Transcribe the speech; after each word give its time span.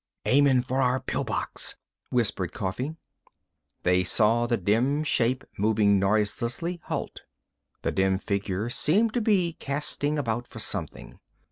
"Aimin' 0.25 0.63
for 0.63 0.81
our 0.81 0.99
pill 0.99 1.23
box," 1.23 1.75
whispered 2.09 2.51
Coffee. 2.53 2.95
They 3.83 4.03
saw 4.03 4.47
the 4.47 4.57
dim 4.57 5.03
shape, 5.03 5.43
moving 5.59 5.99
noiselessly, 5.99 6.81
halt. 6.85 7.21
The 7.83 7.91
dim 7.91 8.17
figure 8.17 8.67
seemed 8.71 9.13
to 9.13 9.21
be 9.21 9.53
casting 9.59 10.17
about 10.17 10.47
for 10.47 10.57
something. 10.57 11.19